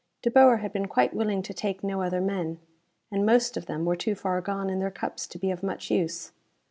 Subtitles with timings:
[0.23, 2.57] De Boer had been quite willing to take no other men
[3.11, 5.91] and most of them were too far gone in their cups to be of much
[5.91, 6.31] use.